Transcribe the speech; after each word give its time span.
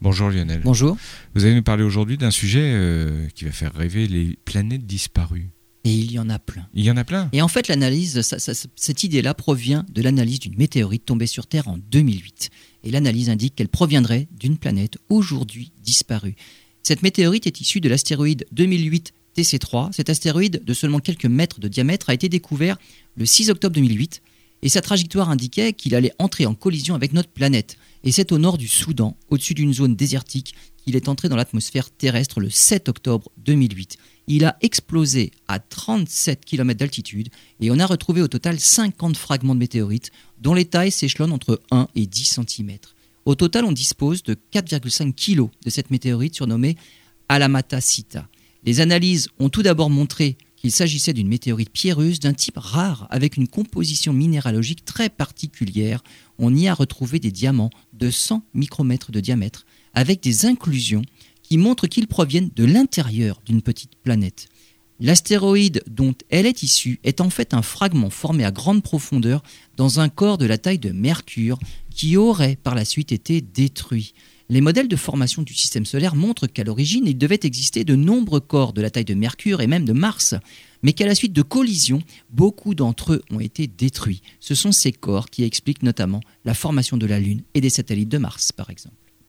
Bonjour 0.00 0.30
Lionel. 0.30 0.60
Bonjour. 0.62 0.96
Vous 1.34 1.44
allez 1.44 1.54
nous 1.54 1.62
parler 1.62 1.82
aujourd'hui 1.82 2.18
d'un 2.18 2.30
sujet 2.30 2.62
euh, 2.62 3.28
qui 3.34 3.44
va 3.44 3.52
faire 3.52 3.72
rêver 3.72 4.06
les 4.06 4.38
planètes 4.44 4.86
disparues. 4.86 5.50
Et 5.84 5.92
il 5.92 6.10
y 6.10 6.18
en 6.18 6.28
a 6.28 6.38
plein. 6.38 6.66
Il 6.74 6.84
y 6.84 6.90
en 6.90 6.96
a 6.96 7.04
plein 7.04 7.28
Et 7.32 7.40
en 7.42 7.48
fait, 7.48 7.68
l'analyse, 7.68 8.20
cette 8.74 9.04
idée-là 9.04 9.34
provient 9.34 9.86
de 9.92 10.02
l'analyse 10.02 10.40
d'une 10.40 10.56
météorite 10.56 11.04
tombée 11.04 11.28
sur 11.28 11.46
Terre 11.46 11.68
en 11.68 11.78
2008. 11.78 12.50
Et 12.84 12.90
l'analyse 12.90 13.30
indique 13.30 13.54
qu'elle 13.54 13.68
proviendrait 13.68 14.26
d'une 14.38 14.58
planète 14.58 14.98
aujourd'hui 15.08 15.72
disparue. 15.82 16.34
Cette 16.82 17.02
météorite 17.02 17.46
est 17.46 17.60
issue 17.60 17.80
de 17.80 17.88
l'astéroïde 17.88 18.46
2008 18.52 19.12
TC3. 19.36 19.92
Cet 19.92 20.10
astéroïde 20.10 20.62
de 20.64 20.74
seulement 20.74 20.98
quelques 20.98 21.26
mètres 21.26 21.60
de 21.60 21.68
diamètre 21.68 22.10
a 22.10 22.14
été 22.14 22.28
découvert 22.28 22.78
le 23.16 23.24
6 23.24 23.50
octobre 23.50 23.74
2008 23.74 24.22
et 24.62 24.68
sa 24.68 24.80
trajectoire 24.80 25.30
indiquait 25.30 25.72
qu'il 25.72 25.94
allait 25.94 26.12
entrer 26.18 26.46
en 26.46 26.54
collision 26.54 26.94
avec 26.94 27.12
notre 27.12 27.28
planète. 27.28 27.76
Et 28.04 28.12
c'est 28.12 28.32
au 28.32 28.38
nord 28.38 28.58
du 28.58 28.68
Soudan, 28.68 29.16
au-dessus 29.30 29.54
d'une 29.54 29.74
zone 29.74 29.96
désertique, 29.96 30.54
qu'il 30.84 30.96
est 30.96 31.08
entré 31.08 31.28
dans 31.28 31.36
l'atmosphère 31.36 31.90
terrestre 31.90 32.40
le 32.40 32.50
7 32.50 32.88
octobre 32.88 33.30
2008. 33.38 33.96
Il 34.28 34.44
a 34.44 34.56
explosé 34.60 35.32
à 35.48 35.58
37 35.58 36.44
km 36.44 36.78
d'altitude 36.78 37.28
et 37.60 37.70
on 37.70 37.78
a 37.78 37.86
retrouvé 37.86 38.22
au 38.22 38.28
total 38.28 38.58
50 38.58 39.16
fragments 39.16 39.54
de 39.54 39.60
météorites 39.60 40.10
dont 40.40 40.54
les 40.54 40.64
tailles 40.64 40.90
s'échelonnent 40.90 41.32
entre 41.32 41.60
1 41.70 41.88
et 41.94 42.06
10 42.06 42.40
cm. 42.40 42.78
Au 43.24 43.34
total, 43.34 43.64
on 43.64 43.72
dispose 43.72 44.22
de 44.22 44.36
4,5 44.52 45.12
kg 45.14 45.50
de 45.64 45.70
cette 45.70 45.90
météorite 45.90 46.34
surnommée 46.34 46.76
Alamata 47.28 47.80
Sita. 47.80 48.28
Les 48.64 48.80
analyses 48.80 49.28
ont 49.38 49.48
tout 49.48 49.62
d'abord 49.62 49.90
montré 49.90 50.36
qu'il 50.66 50.72
s'agissait 50.72 51.12
d'une 51.12 51.28
météorite 51.28 51.70
pierreuse 51.70 52.18
d'un 52.18 52.32
type 52.32 52.58
rare 52.58 53.06
avec 53.10 53.36
une 53.36 53.46
composition 53.46 54.12
minéralogique 54.12 54.84
très 54.84 55.08
particulière. 55.08 56.02
On 56.38 56.52
y 56.56 56.66
a 56.66 56.74
retrouvé 56.74 57.20
des 57.20 57.30
diamants 57.30 57.70
de 57.92 58.10
100 58.10 58.42
micromètres 58.52 59.12
de 59.12 59.20
diamètre 59.20 59.64
avec 59.94 60.20
des 60.20 60.44
inclusions 60.44 61.02
qui 61.44 61.56
montrent 61.56 61.86
qu'ils 61.86 62.08
proviennent 62.08 62.50
de 62.56 62.64
l'intérieur 62.64 63.40
d'une 63.46 63.62
petite 63.62 63.94
planète. 64.02 64.48
L'astéroïde 64.98 65.82
dont 65.88 66.14
elle 66.30 66.46
est 66.46 66.62
issue 66.62 67.00
est 67.04 67.20
en 67.20 67.28
fait 67.28 67.52
un 67.52 67.60
fragment 67.60 68.08
formé 68.08 68.44
à 68.44 68.50
grande 68.50 68.82
profondeur 68.82 69.42
dans 69.76 70.00
un 70.00 70.08
corps 70.08 70.38
de 70.38 70.46
la 70.46 70.56
taille 70.56 70.78
de 70.78 70.90
Mercure 70.90 71.58
qui 71.90 72.16
aurait 72.16 72.56
par 72.56 72.74
la 72.74 72.86
suite 72.86 73.12
été 73.12 73.42
détruit. 73.42 74.14
Les 74.48 74.60
modèles 74.60 74.88
de 74.88 74.96
formation 74.96 75.42
du 75.42 75.52
système 75.52 75.84
solaire 75.84 76.14
montrent 76.14 76.46
qu'à 76.46 76.64
l'origine, 76.64 77.04
il 77.06 77.18
devait 77.18 77.40
exister 77.42 77.84
de 77.84 77.96
nombreux 77.96 78.40
corps 78.40 78.72
de 78.72 78.80
la 78.80 78.90
taille 78.90 79.04
de 79.04 79.14
Mercure 79.14 79.60
et 79.60 79.66
même 79.66 79.84
de 79.84 79.92
Mars, 79.92 80.34
mais 80.82 80.92
qu'à 80.92 81.06
la 81.06 81.16
suite 81.16 81.32
de 81.32 81.42
collisions, 81.42 82.02
beaucoup 82.30 82.74
d'entre 82.74 83.14
eux 83.14 83.22
ont 83.30 83.40
été 83.40 83.66
détruits. 83.66 84.22
Ce 84.40 84.54
sont 84.54 84.72
ces 84.72 84.92
corps 84.92 85.28
qui 85.28 85.42
expliquent 85.42 85.82
notamment 85.82 86.20
la 86.44 86.54
formation 86.54 86.96
de 86.96 87.06
la 87.06 87.18
Lune 87.18 87.42
et 87.54 87.60
des 87.60 87.70
satellites 87.70 88.08
de 88.08 88.18
Mars, 88.18 88.52
par 88.52 88.70
exemple. 88.70 89.05